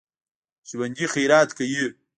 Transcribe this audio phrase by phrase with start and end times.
[0.69, 1.85] ژوندي خیرات کوي